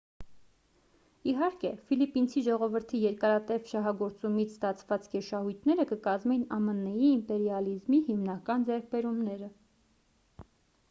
[1.31, 9.51] իհարկե ֆիլիպինցի ժողովրդի երկարատև շահագործումից ստացված գերշահույթները կկազմեին ամն-ի իմպերիալիզմի հիմնական ձեռքբերումները